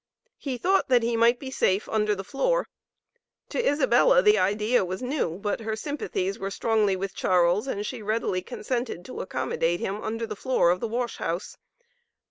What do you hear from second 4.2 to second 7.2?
the idea was new, but her sympathies were strongly with